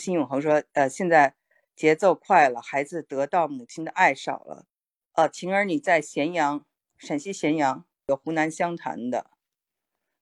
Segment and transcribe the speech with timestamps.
[0.00, 1.34] 辛永恒说，呃，现在
[1.76, 4.64] 节奏快了，孩子得到母亲的爱少了。
[5.12, 6.64] 呃，晴儿，你在咸阳，
[6.96, 9.26] 陕西咸阳有湖南湘潭的，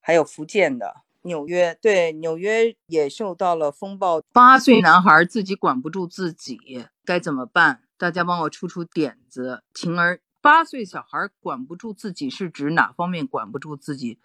[0.00, 4.20] 还有福建的，纽约对，纽约也受到了风暴。
[4.32, 6.58] 八岁男孩自己管不住自己，
[7.04, 7.84] 该怎么办？
[7.96, 9.62] 大家帮我出出点子。
[9.72, 14.18] 晴儿，八岁小孩管不住自己是指哪方面管不住自己？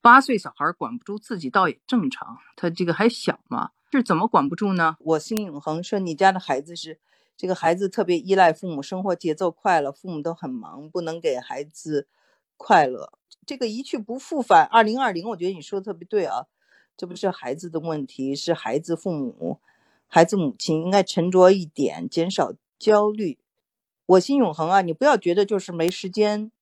[0.00, 3.72] 八岁小孩管不住自己倒也正常，他这个还小嘛。
[3.90, 4.96] 是怎么管不住呢？
[5.00, 6.98] 我心永恒说，你家的孩子是
[7.36, 12.06] 这个孩子特别依赖父母，生活节奏快了，父母都很忙，不能给孩子
[12.56, 13.12] 快乐。
[13.46, 14.68] 这个一去不复返。
[14.70, 16.46] 二零二零，我觉得你说的特别对啊，
[16.98, 19.58] 这不是孩子的问题，是孩子父母、
[20.06, 23.38] 孩子母亲应该沉着一点，减少焦虑。
[24.04, 26.52] 我心永恒啊，你不要觉得就是没时间，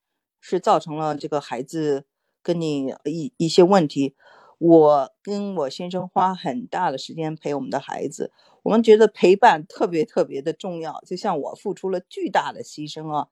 [0.41, 2.05] 是造成了这个孩子
[2.41, 4.15] 跟你一一些问题。
[4.59, 13.29] 我跟我先生花很大的时间陪我们的孩子，我们觉得陪伴特别特别的重要，就像我付出了巨大的牺牲啊，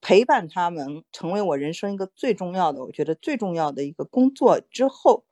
[0.00, 5.24] 陪伴他们成为我人生一个最重要的，我觉得最重要的一个工作之后，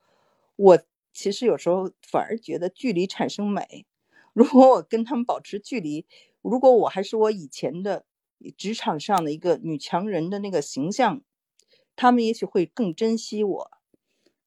[0.56, 0.78] 我
[1.12, 3.86] 其实有时候反而觉得距离产生美。
[4.32, 6.04] 如果我跟他们保持距离，
[6.42, 8.04] 如果我还是我以前的
[8.58, 11.22] 职场上的一个女强人的那个形象，
[11.94, 13.70] 他们也许会更珍惜我。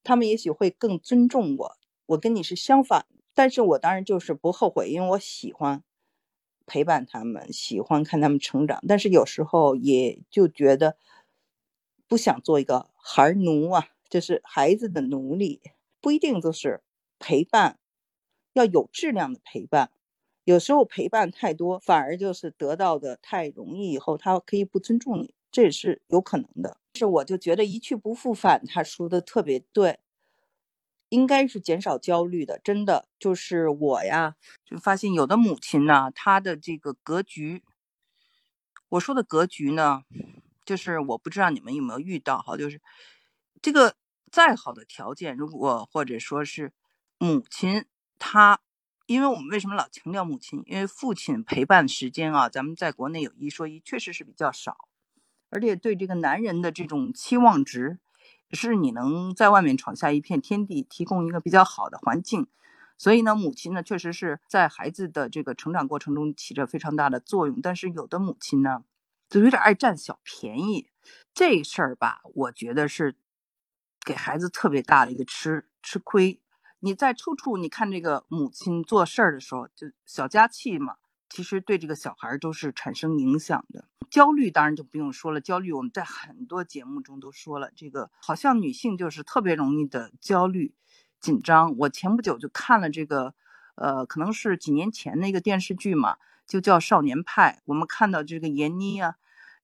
[0.02, 5.82] 他们也许会更尊重我，我跟你是相反，但是我当然就是不后悔，因为我喜欢
[6.66, 10.96] 陪伴他们，喜欢看他们成长，但是有时候也就觉得
[12.08, 15.60] 不想做一个孩奴啊，就是孩子的奴隶，
[16.00, 16.82] 不一定就是
[17.18, 17.78] 陪伴，
[18.52, 19.90] 要有质量的陪伴，
[20.44, 26.78] 有时候陪伴太多，反而就是得到的太容易，以后他可以不尊重你，这也是有可能的。
[26.94, 30.00] 是我就觉得一去不复返，他说的特别对，
[31.08, 32.58] 应该是减少焦虑的。
[32.58, 34.34] 真的就是我呀，
[34.64, 37.62] 就发现有的母亲呢，她的这个格局，
[38.88, 40.02] 我说的格局呢，
[40.64, 42.80] 就是我不知道你们有没有遇到哈，就是
[43.62, 43.94] 这个
[44.32, 46.72] 再好的条件，如果或者说是
[47.18, 47.84] 母亲
[48.18, 48.60] 她，
[49.06, 50.62] 因为我们为什么老强调母亲？
[50.66, 54.89] 因为父亲陪伴时间啊，咱们在国内有一说一，确实是比较少。
[55.50, 57.98] 而且对这个男人的这种期望值，
[58.52, 62.46] 是你能在外面闯下一片天地，提供一个比较好的环境。
[62.96, 67.60] 所以呢，母亲呢，确实是在孩子的这个成长过程中起着非常大的作用。
[67.60, 68.84] 但是有的母亲呢，
[69.28, 70.88] 就有点爱占小便宜，
[71.32, 73.16] 这事儿吧，我觉得是
[74.04, 76.40] 给孩子特别大的一个吃吃亏。
[76.80, 80.96] 你在处处你看这个母亲做事儿的时候，就小家气嘛。
[81.28, 85.40] 其实对这个小孩都是产生影响的，焦虑当然就不用说了。
[85.40, 90.74] 焦虑我们在很多节目中都说了，这个好像女性就是特别容易的焦虑、
[91.20, 91.76] 紧张。
[91.78, 93.34] 我前不久就看了这个，
[93.76, 96.16] 呃，可能是几年前的一个电视剧嘛，
[96.46, 97.58] 就叫《少年派》。
[97.66, 99.14] 我们看到这个闫妮啊，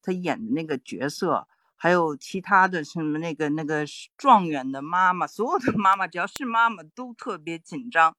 [0.00, 3.84] 她演的那个角色，还有其他的什么那个那个
[4.16, 8.16] 状元的妈妈，所有的妈妈只要是妈妈都特别紧张。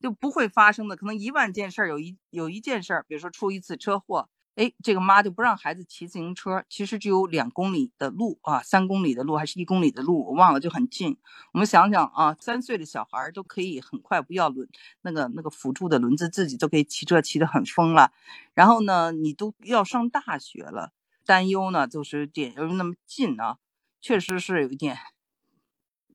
[0.00, 11.16] 就不会发生的，可能一万件事儿有一有一件事儿，比如说出一次车祸，哎，这个妈就不让孩子骑自行车，其实只有两公里的路啊，三公里的路还是一公里的路，我忘了，就很近。
[11.52, 14.68] 我们想想啊，三岁的小孩都可以很快不要轮
[15.02, 18.12] 那个那个辅助的轮子，自己都可以骑车骑得很疯了。
[18.54, 20.92] 然后呢，你都要上大学了，
[21.26, 23.58] 担忧呢就是点又那么近啊，
[24.00, 24.96] 确实是有一点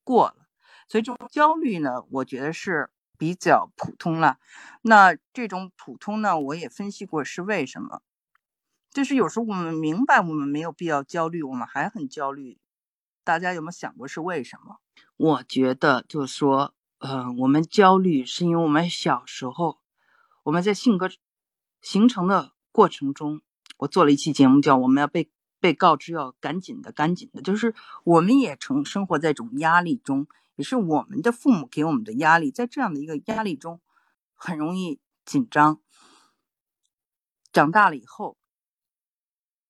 [0.03, 0.35] 过了。
[0.87, 2.89] 所以这种焦虑呢，我觉得是。
[3.19, 4.37] 比较普通了，
[4.81, 8.01] 那这种普通呢，我也分析过是为什么。
[8.91, 12.59] 就是有时候我们明白我们没有必要焦虑，我们还很焦虑。
[13.23, 14.77] 大家有没有想过是为什么？
[15.17, 19.79] 我觉得就是说，呃，我们焦虑是因为我们小时候
[20.43, 21.09] 我们在性格
[21.81, 23.41] 形成的过程中，
[23.77, 25.29] 我做了一期节目叫“我们要被
[25.59, 30.27] 被告知要赶紧的赶紧的”，就是我们也成生活在一种压力中。
[30.55, 33.79] 也是我们的父母给我们的压力，在这样的一个压力中，
[34.35, 35.79] 很容易紧张。
[37.53, 38.37] 长大了以后，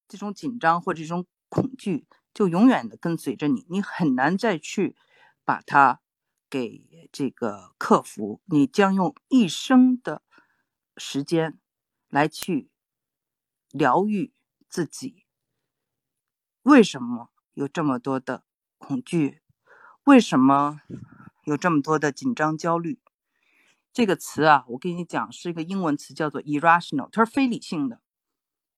[0.10, 4.98] 这种紧张或者这种恐惧就永远的跟随着你，你很难再去
[5.46, 6.02] 把它
[6.50, 8.42] 给这个克服。
[8.46, 10.24] 你将用一生的
[10.98, 11.60] 时间
[12.10, 12.70] 来去
[13.72, 14.34] 疗愈
[14.68, 15.26] 自己。
[16.64, 18.44] 为什么有这么多的
[18.78, 19.42] 恐惧？
[20.04, 20.82] 为什么
[21.46, 23.00] 有这么多的紧张焦虑？
[23.92, 28.02] 这个词啊，我跟你讲是一个英文词，叫做 irrational，它是非理性的，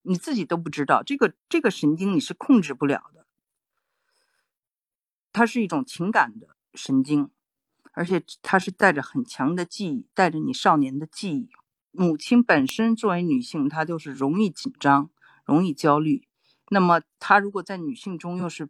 [0.03, 1.03] 你自己都不知道。
[1.03, 3.25] 这个这个神经你是控制不了的，
[5.33, 7.29] 它是一种情感的神经，
[7.93, 11.49] 而且它是带着很强的记忆，带着你少年的记忆。
[11.91, 15.09] 母亲本身作为女性，她就是容易紧张、
[15.45, 16.27] 容易焦虑。
[16.69, 18.69] 那么，她如果在女性中又是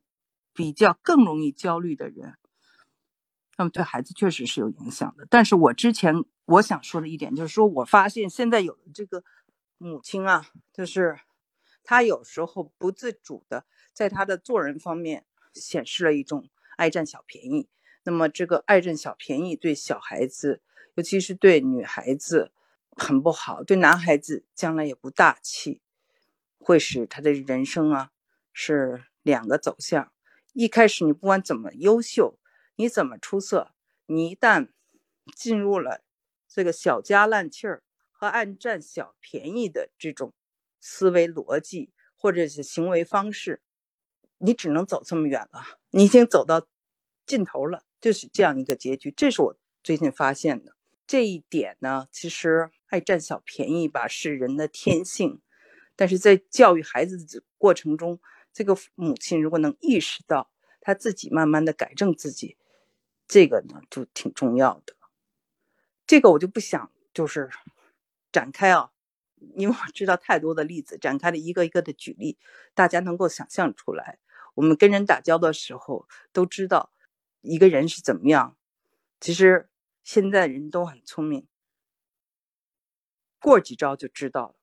[0.54, 2.36] 比较更容易焦虑的人，
[3.58, 5.28] 那么对孩子确实是有影响的。
[5.30, 9.24] 但是我之前我想说的一点就是说，我发现现在有的这个
[9.84, 11.20] 母亲啊，就是
[11.84, 16.48] 她有时候不自主的在她的做人方面显示了一种
[16.78, 17.68] 爱占小便宜。
[18.04, 20.62] 那么这个爱占小便宜对小孩子，
[20.94, 22.52] 尤其是对女孩子
[22.96, 25.82] 很不好，对男孩子将来也不大气，
[26.60, 28.12] 会使他的人生啊
[28.54, 30.14] 是两个走向。
[30.54, 32.38] 一开始你不管怎么优秀，
[32.76, 33.72] 你怎么出色，
[34.06, 34.70] 你一旦
[35.36, 36.04] 进入了
[36.48, 37.82] 这个小家烂气儿
[38.22, 40.32] 和爱占小便宜的这种
[40.80, 43.64] 思维逻辑或者是行为方式，
[44.38, 46.68] 你只能走这么远了，你已经走到
[47.26, 47.84] 尽头了。
[48.00, 50.76] 就是这样一个结局，这是我最近发现的
[51.08, 52.08] 这一点呢。
[52.12, 55.42] 其实爱占小便宜吧是人的天性，
[55.96, 58.20] 但是在教育孩子的过程中，
[58.54, 62.56] 这个母亲如果能意识到他自己慢慢的改正自己，
[63.28, 64.96] 这个呢就挺重要的。
[66.06, 67.50] 这个我就不想就是
[68.32, 68.92] 展开啊，
[69.56, 72.38] 因为我知道太多的例子，展开的一个一个的举例，
[72.74, 74.20] 大家能够想象出来。
[74.56, 76.92] 我们跟人打交道的时候都知道。
[77.42, 78.56] 一个人是怎么样？
[79.20, 79.68] 其实
[80.04, 81.48] 现在人都很聪明，
[83.40, 84.56] 过几招就知道了。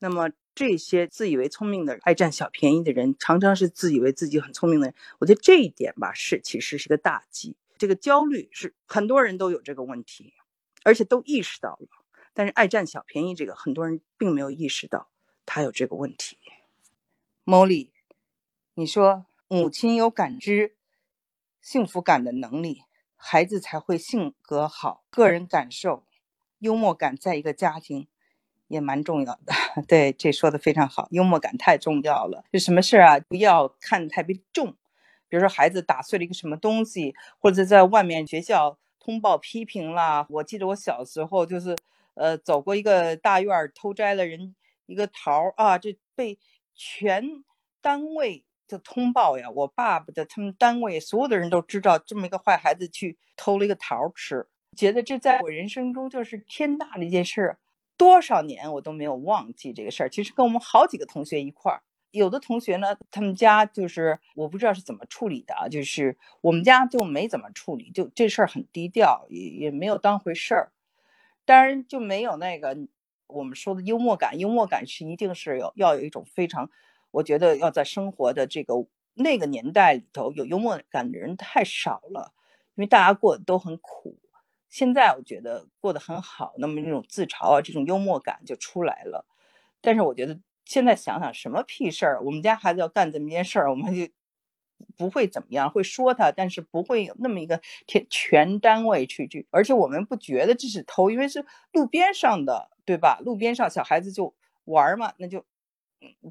[0.00, 4.94] 那么这些自以为聪明的、爱占小便宜的人，常常是自以为自己很聪明的人。
[5.20, 7.56] 我觉得这一点吧，是其实是个大忌。
[7.78, 10.34] 这个焦虑是很多人都有这个问题，
[10.84, 11.97] 而且都意识到了。
[12.34, 15.08] 但是爱占小便宜这个，很多人并没有意识到
[15.46, 16.38] 他有这个问题。
[17.44, 17.90] Molly，
[18.74, 20.74] 你说母亲有感知。
[21.60, 22.84] 幸福感的能力，
[23.14, 25.04] 孩子才会性格好。
[25.10, 26.04] 个人感受，
[26.60, 28.06] 幽默感在一个家庭
[28.68, 29.52] 也蛮重要的。
[29.86, 32.44] 对，这说的非常好，幽默感太重要了。
[32.50, 34.76] 就什么事儿啊，不要看特别重。
[35.28, 40.26] 比如说孩子打碎了一个什么东西，或者在外面学校通报批评啦。
[40.30, 41.76] 我记得我小时候就是，
[42.18, 44.54] 呃，走过一个大院偷摘了人
[44.86, 46.38] 一个桃啊，这被
[46.74, 47.44] 全
[47.80, 48.44] 单位。
[48.70, 49.48] 的通报呀！
[49.48, 57.56] 我爸爸的他们单位所有的人都知道这么一个坏孩子去偷了一个桃吃，觉得这在我人生中就是天大的一件事，
[57.96, 60.10] 多少年我都没有忘记这个事儿。
[60.10, 61.80] 其实跟我们好几个同学一块儿，
[62.10, 70.72] 有的同学呢，他们家就是我不知道是怎么处理的啊，就是我们家就没怎么处理，就这事儿很低调，也也没有当回事儿。
[71.48, 72.76] 当然就没有那个
[73.26, 76.68] 我们说的幽默感，幽默感是一定是有要有一种非常。
[77.10, 78.74] 我觉得要在生活的这个
[79.14, 82.34] 那个年代里头有幽默感的人太少了，
[82.74, 84.18] 因为大家过得都很苦。
[84.68, 89.24] 现在我觉得过得很好，那么这种自嘲啊，这种幽默感就出来了。
[89.80, 92.20] 但是我觉得现在想想，什么屁事儿？
[92.22, 94.12] 我们家孩子要干这么件事儿，我们就
[94.96, 103.18] 不会怎么样，会说他，但是不会有那么一个全全单位去去，而且我们不觉得这是偷，因为是路边上的，对吧？
[103.24, 104.34] 路边上小孩子就
[104.64, 105.44] 玩嘛，那就。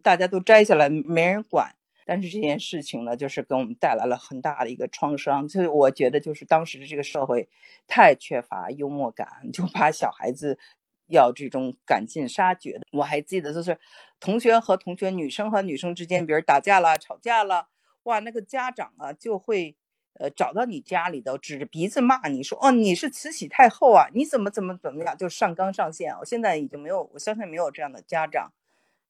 [0.01, 1.75] 大家都摘下来，没人管。
[2.05, 5.49] 但是这件事情呢，就是给我们带来了很大的一个创伤。
[5.49, 7.49] 所以我觉得，就是当时的这个社会
[7.85, 10.57] 太缺乏幽默感，就把小孩子
[11.07, 12.87] 要这种赶尽杀绝的。
[12.93, 13.77] 我还记得，就是
[14.21, 17.67] 同学和同学、女生和女生之间，比如打架了、吵架了，
[18.07, 19.75] 哇，那个家长啊就会
[20.13, 26.13] 呃找到你家里头，指着鼻子骂你说：“哦，你是慈禧太后啊，你怎么怎么怎么样？”就上纲上线。
[26.19, 28.51] 我现在已经没有，我相信没有这样的家长，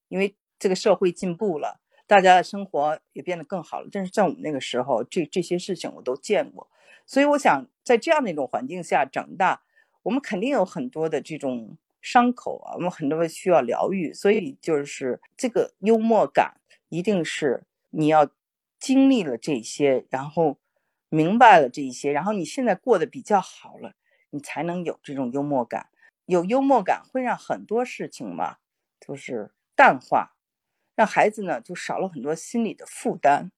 [0.09, 0.35] 因为。
[0.59, 3.87] 这个社会进步了，大家的生活也变得更好了。
[3.91, 6.67] 但是在我们那个时候，这这些事情我都见过，
[7.05, 9.61] 所以我想在这样的一种环境下长大，
[10.01, 14.11] 我们肯定有很多的这种伤口啊，我们很多需要疗愈。
[14.11, 16.55] 所以就是这个幽默感，
[16.89, 18.27] 一定是你要
[18.79, 20.57] 经历了这些，然后
[21.09, 23.93] 明白了这些，然后你现在过得比较好了，
[24.29, 25.89] 你才能有这种幽默感。
[26.25, 28.57] 有幽默感会让很多事情嘛，
[28.99, 30.33] 就是淡化。
[30.95, 33.51] 让孩子呢就少了很多心理的负担，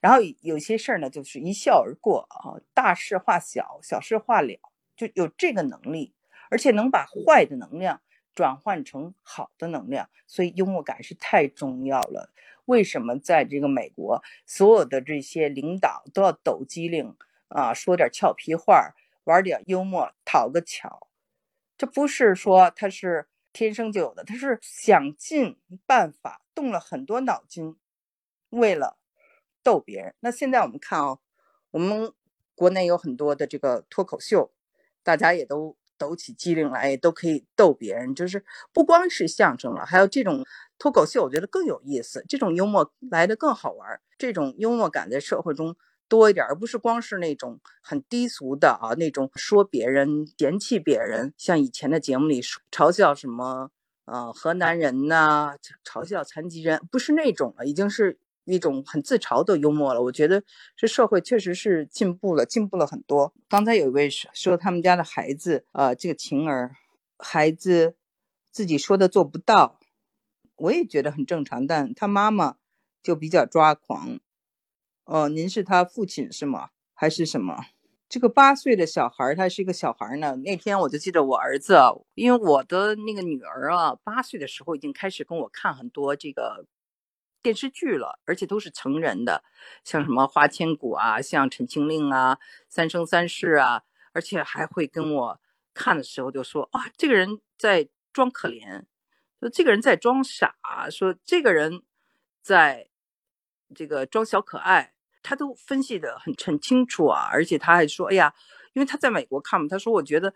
[0.00, 4.58] 然后有些事儿呢就是一笑而过啊，大事化小，小事化了，
[4.96, 6.14] 就有这个能力，
[6.50, 8.00] 而且能把坏的能量
[8.34, 12.32] 转换成好的能量，所以幽默感是太重要了。
[12.66, 17.16] 为什么在这个美国，所有的这些领导都要抖机灵
[17.48, 18.94] 啊，说点俏皮话，
[19.24, 21.08] 玩点幽默，讨个巧？
[21.76, 23.26] 这不是说他是。
[23.52, 25.56] 天生就有的，他是想尽
[25.86, 27.74] 办法，动了很多脑筋，
[28.50, 28.98] 为了
[29.62, 30.14] 逗别人。
[30.20, 31.18] 那现在我们看啊，
[31.70, 32.12] 我们
[32.54, 34.52] 国内有很多的这个脱口秀，
[35.02, 38.14] 大家也都抖起机灵来，也都可以逗别人。
[38.14, 38.44] 就是
[38.74, 40.44] 不光是相声了，还有这种
[40.78, 44.00] 脱口秀，我觉得更有意思，这种幽默来的更好玩。
[44.18, 45.76] 这种幽默感在社会中
[46.08, 52.40] 多一点，而不是光是那种很低俗的啊，那种说别人、嫌弃别人，像以前的节目里
[52.70, 53.70] 嘲笑什么
[54.04, 58.18] 呃河南人呐，嘲笑残疾人，不是那种了，已经是。
[58.48, 60.40] 一种很自嘲的幽默了，我觉得
[60.76, 63.34] 这社会确实是进步了，进步了很多。
[63.48, 66.76] 刚才有一位说说他们家的孩子，呃，这个晴儿
[67.18, 67.96] 孩子
[68.52, 69.80] 自己说的做不到，
[70.56, 72.56] 我也觉得很正常，但他妈妈
[73.02, 74.18] 就比较抓狂。
[75.04, 76.70] 哦，您是他父亲是吗？
[76.94, 77.66] 还是什么？
[78.08, 80.36] 这个八岁的小孩，他是一个小孩呢。
[80.36, 81.76] 那天我就记得我儿子，
[82.14, 86.66] 因为我的那个女儿啊，八岁的时候已经开始跟我看很多这个。
[87.42, 89.44] 电视剧了，而且都是成人的，
[89.84, 92.34] 像什么《花千骨》啊，像《陈情令》啊，
[92.68, 95.40] 《三生三世》啊，而且还会跟我
[95.72, 98.82] 看的时候就说：“啊，这个人在装可怜，
[99.40, 100.54] 说这个人在装傻，
[100.90, 101.82] 说这个人
[102.42, 102.88] 在
[103.74, 108.32] 这个装小可爱。”他都分析的很很清楚啊，而且他还说：“哎呀，
[108.74, 110.34] 因为他在美国看嘛，他说我觉得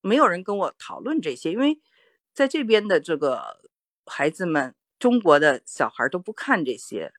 [0.00, 1.80] 没有人跟我讨论这些，因为
[2.32, 3.60] 在这边的这个
[4.06, 7.12] 孩子们。”中国的小孩都不看这些，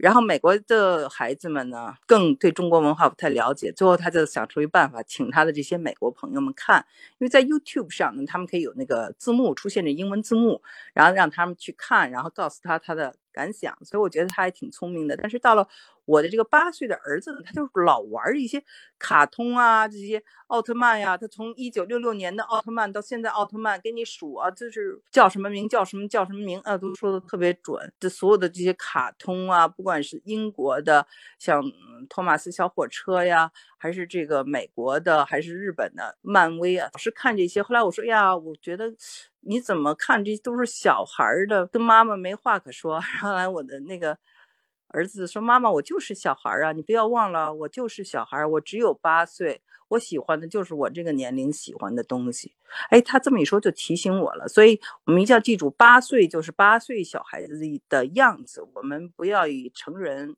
[0.00, 3.70] 然后美国的孩子们呢，更对中国文化不太了解。
[3.72, 6.84] 最后他就想出一办法，请他的这些美国朋友们看，
[7.18, 10.62] 因为在 YouTube 上呢，他们可以有那个字幕出现的英文字幕，
[10.94, 13.14] 然后让他们去看，然后告诉他他的。
[13.32, 15.16] 感想，所以我觉得他还挺聪明的。
[15.16, 15.66] 但是到了
[16.04, 18.62] 我的这个八岁的儿子呢，他就老玩一些
[18.98, 21.16] 卡通啊，这些奥特曼呀。
[21.16, 27.92] 他从一九六六年的奥特曼到现在奥特曼，给你数啊，就是叫什么名叫什么叫什么名啊，都说的特别准。
[28.00, 31.06] 这所有的这些卡通啊，不管是英国的，
[31.38, 31.62] 像
[32.08, 37.62] 托马斯小火车呀，还是这个美国的，还是日本的漫威啊，老是看这些。
[37.62, 38.94] 后来我说呀，我觉得。
[39.40, 40.24] 你怎么看？
[40.24, 43.00] 这都是小孩的，跟妈妈没话可说。
[43.20, 44.18] 后来我的那个
[44.88, 52.54] 儿子说：“妈妈，我就是小孩啊，你不要忘了，我就是小孩，我只有八岁，我喜欢的就是我这个年龄喜欢的东西。”
[52.90, 60.36] 哎，他这么一说就提醒我了，所以我们一定要记住，八岁就是八岁小孩子的样子，我们不要以成人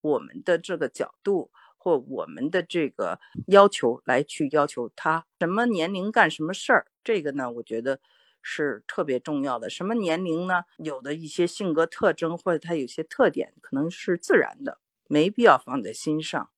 [0.00, 1.50] 我们的这个角度。
[1.76, 8.00] 或我们的这个要求来去要求他什么年龄干什么事儿，这个呢，我觉得
[8.44, 9.68] 是特别重要的。
[9.68, 10.62] 什么年龄呢？
[10.76, 16.50] 有的一些性格特征或者他有些特点，可能是自然的，没必要放在心上。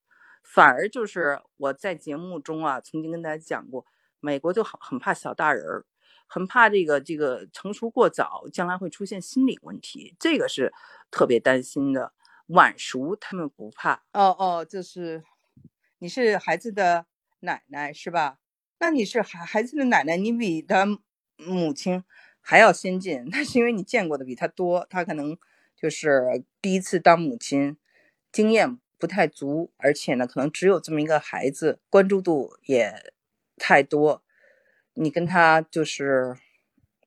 [0.43, 3.87] 反而就是我在节目中啊，曾经跟大家讲过，
[4.21, 5.87] 美国就很很怕小大人儿，
[6.26, 10.73] 很怕这个这个成熟过早，将来会出现心理问题，这个是
[11.11, 12.12] 特别担心的。
[12.49, 15.25] 晚熟他们不怕哦哦，就是
[15.99, 17.07] 你是孩子的
[17.40, 18.38] 奶奶是吧？
[18.78, 20.87] 那你是孩孩子的奶奶，你比他
[21.37, 22.02] 母亲
[22.40, 25.37] 还要先进， 那是因为你见过的比他多，他可能
[25.76, 27.76] 就是第一次当母亲，
[28.33, 33.12] 经验不太足，而且呢，可能只有这么一个孩子，关注度也
[33.57, 34.23] 太多，
[34.95, 36.37] 你跟他就是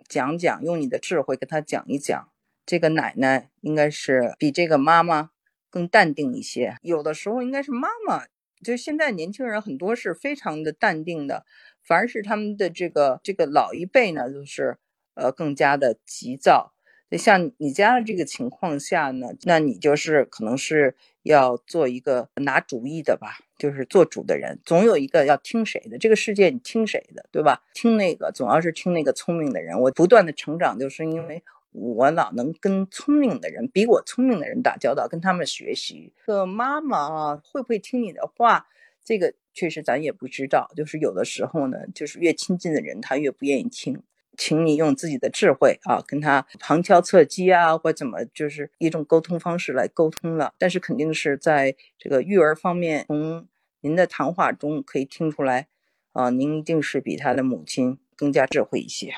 [0.07, 2.29] 讲讲，用你的智慧跟他讲一讲。
[2.65, 5.31] 这个奶奶应该是比这个妈妈
[5.71, 8.27] 更淡定一些，有的时候应该是妈妈，
[8.63, 11.47] 就现在年轻人很多是非常的淡定的，
[11.83, 14.77] 反而是他们的这个这个老一辈呢，就是
[15.15, 16.73] 呃更加的急躁。
[17.17, 25.97] 像你家的这个情况下呢，那你就是可能是要做一个拿主意的吧，就是做主的人，总有一个要听谁的。
[25.97, 27.63] 这个世界你听谁的，对吧？
[27.73, 29.79] 听那个总要是听那个聪明的人。
[29.79, 31.43] 我不断的成长，就是因为。
[31.71, 36.11] 我老能跟聪明的人、比我聪明的人打交道，跟他们学习。
[36.25, 38.65] 这个妈妈啊，会不会听你的话？
[39.05, 40.71] 这个确实咱也不知道。
[40.73, 44.01] 就是有的时候呢，就是越亲近的人，他越不愿意听。
[44.37, 50.53] 请你用自己的智慧啊，跟他旁敲侧击啊，或怎么，就是一种沟通方式来沟通了。
[50.57, 53.45] 但是肯定是在这个育儿方面，从
[53.81, 55.67] 您的谈话中可以听出来，
[56.13, 59.13] 啊，您一定是比他的母亲更加智慧一些。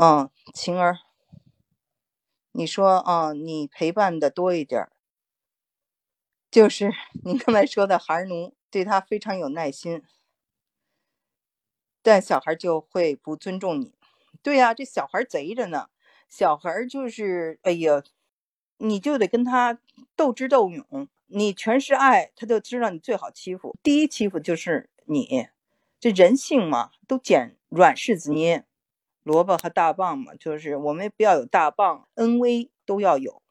[0.00, 0.98] 嗯，晴儿。
[2.52, 4.88] 你说啊，你陪伴的多一点，
[6.48, 6.92] 就是
[7.24, 10.02] 您刚才说的孩奴，对他非常有耐心，
[12.02, 13.94] 但小孩就会不尊重你。
[14.42, 15.88] 对呀，这小孩贼着呢，
[16.28, 18.02] 小孩就是哎呀，
[18.76, 19.78] 你就得跟他
[20.14, 23.76] 斗智斗勇，你全是爱，他就知道你最好欺负。
[23.82, 25.48] 第一欺负就是你，
[25.98, 28.64] 这人性嘛，都捡软柿子捏。
[29.24, 33.42] 萝卜和大棒嘛，就是我们不要有大棒，恩威都要有。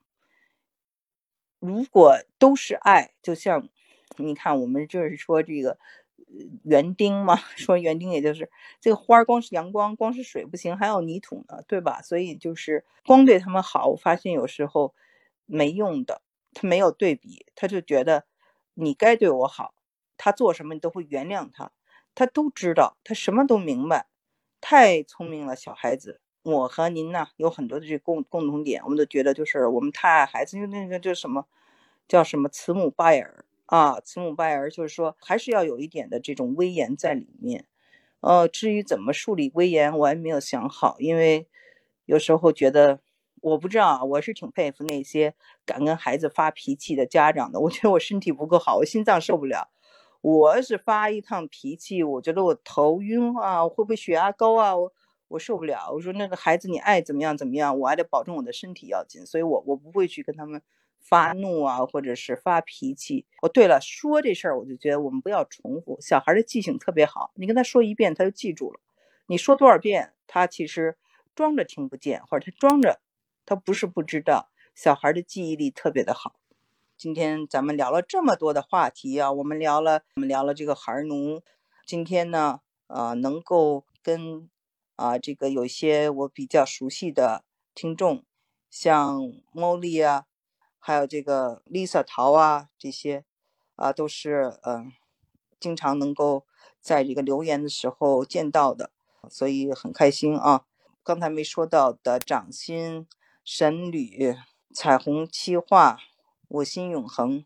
[1.60, 3.70] 如果都是爱，就像
[4.18, 5.78] 你看，我们就是说这个
[6.64, 8.50] 园丁嘛， 说园丁也就是
[8.82, 12.02] 这个花儿，光是阳光，光是水不行，还要泥土呢，对吧？
[12.02, 14.94] 所以就是光对他们好，我发现有时候
[15.46, 16.22] 没用的。
[16.54, 18.26] 他没有对比，他就觉得
[18.74, 19.76] 你该对我好，
[20.18, 21.72] 他做什么你都会原谅他，
[22.16, 24.08] 他都知道，他什么都明白，
[24.60, 26.20] 太聪明了，小孩子。
[26.42, 31.46] 我和您呢有很多的这共共同点，我们都觉得就是我们太爱孩子，因为那个叫什么，
[32.08, 37.66] 叫什么慈母拜儿啊，慈母拜儿，就是说还是要有一点的这种威严在里面。
[38.20, 41.48] 呃，至于怎么树立威严，我还没有想好，因为
[42.06, 43.00] 有时候觉得。
[43.40, 47.60] 我不知道啊，我是挺佩服那些敢跟孩子发脾气的家长的。
[47.60, 49.70] 我觉得我身体不够好，我心脏受不了。
[50.22, 54.76] 我是发一趟脾气，我觉得我头晕啊，会不会血压高啊？
[54.76, 54.92] 我
[55.28, 55.92] 我受不了。
[55.94, 60.62] 我说那个孩子，你爱怎么样怎么样，我还得保证我的身体要紧，所以我我不会去跟他们
[61.00, 63.26] 发怒啊，或者是发脾气。
[63.42, 65.98] 哦，对了，说这事儿，我就觉得我们不要重复。
[66.02, 68.80] 小孩的记性特别好，你跟他说一遍，他就记住了。
[69.28, 70.98] 你说多少遍，他其实
[71.36, 73.00] 装着听不见，或者他装着。
[73.46, 76.36] 他不是不知道，小孩的记忆力特别的好。
[76.98, 81.42] 今天咱们聊了这么多的话题啊，我们聊了，我们聊了这个孩奴。
[81.86, 84.50] 今天呢，呃，能够跟
[84.98, 88.26] 啊这个有一些我比较熟悉的听众，
[88.70, 89.22] 像
[89.54, 90.26] Molly 啊，
[90.78, 93.24] 还有这个 Lisa 桃啊这些，
[93.78, 94.92] 啊都是嗯，
[95.58, 96.46] 经常能够
[96.82, 98.92] 在这个留言的时候见到的，
[99.30, 100.66] 所以很开心啊。
[101.02, 103.08] 刚才没说到的掌心。
[103.50, 104.36] 神旅
[104.74, 105.98] 彩虹七画，
[106.50, 107.46] 我心永恒。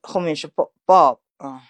[0.00, 1.64] 后面是 Bob Bob 啊，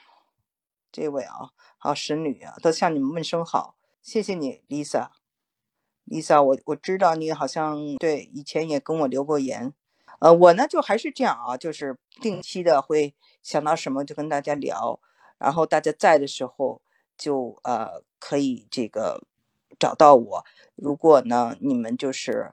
[0.92, 3.77] 这位啊，好神旅啊，都向你们问声好，
[4.08, 5.10] 谢谢你，Lisa。
[6.06, 9.74] Lisa，我我知道你好像对以前也跟我留过言，
[10.20, 14.98] 呃，我呢就还是这样啊，就是定期的会想到什么就跟大家聊，
[15.36, 16.80] 然后大家在的时候
[17.18, 19.26] 就呃可以这个
[19.78, 20.44] 找到我。
[20.74, 22.50] 如果呢你们就是。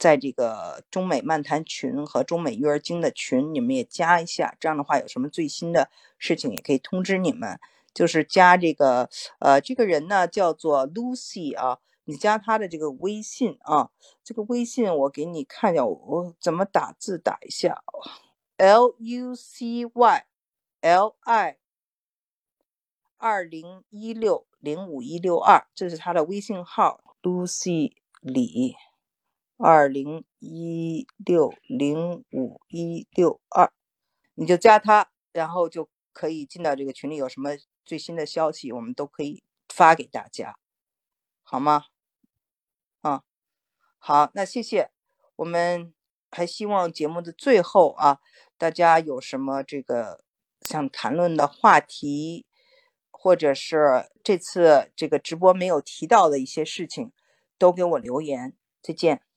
[0.00, 4.56] 在这个中美漫谈群和中美育儿经的群，你们也加一下。
[4.60, 7.58] 这样的话，有什么最新的事情也可以通知你们。
[7.94, 9.08] 就是加这个，
[9.40, 13.90] 呃，这个人呢叫做 Lucy 啊，你加他的这个微信啊。
[14.22, 17.82] 这个微信我给你看一下，我怎么打字打一下
[18.56, 20.26] ，L U C Y
[20.80, 21.58] L I
[23.16, 28.76] 二零一六零五一六二，这是他的微信号，Lucy 李。
[29.60, 33.72] 二零一六零五一六二，
[34.34, 37.16] 你就加他，然后就可以进到这个群里。
[37.16, 37.50] 有什么
[37.88, 40.58] 最新的消息，我们都可以发给大家，
[41.42, 41.86] 好吗？
[43.00, 43.22] 啊，
[43.96, 44.90] 好，那谢谢。
[45.36, 45.94] 我们
[46.30, 48.20] 还希望节目的最后啊，
[48.58, 50.22] 大家有什么这个
[50.60, 52.44] 想谈论的话题，
[53.10, 57.10] 或者是这次这个直播没有提到的一些事情，
[57.56, 58.54] 都给我留言。
[58.82, 59.27] 再见。